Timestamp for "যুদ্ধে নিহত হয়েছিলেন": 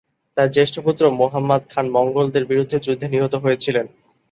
2.85-3.85